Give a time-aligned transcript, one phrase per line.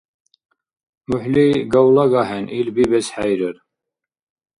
[1.07, 3.55] МухӀли гавлаг ахӀен, ил бирбес хӀейрар.